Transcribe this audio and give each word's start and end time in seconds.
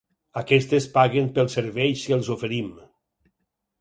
Aquestes 0.41 0.87
paguen 0.95 1.29
pels 1.37 1.57
serveis 1.59 2.07
que 2.07 2.17
els 2.17 2.31
oferim. 2.37 2.73